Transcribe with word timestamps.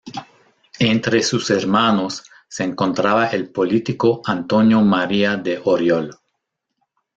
Entre 0.79 1.21
sus 1.21 1.51
hermanos 1.51 2.23
se 2.47 2.63
encontraba 2.63 3.27
el 3.27 3.51
político 3.51 4.19
Antonio 4.25 4.81
María 4.81 5.35
de 5.37 5.61
Oriol. 5.63 6.09